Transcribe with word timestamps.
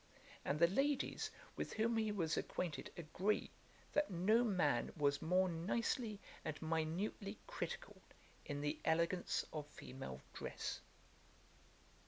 And 0.43 0.57
the 0.57 0.65
ladies 0.65 1.29
with 1.55 1.73
whom 1.73 1.95
he 1.95 2.11
was 2.11 2.35
acquainted 2.35 2.91
agree, 2.97 3.51
that 3.93 4.09
no 4.09 4.43
man 4.43 4.91
was 4.97 5.21
more 5.21 5.47
nicely 5.47 6.19
and 6.43 6.59
minutely 6.59 7.37
critical 7.45 8.01
in 8.43 8.61
the 8.61 8.79
elegance 8.83 9.45
of 9.53 9.67
female 9.67 10.21
dress. 10.33 10.79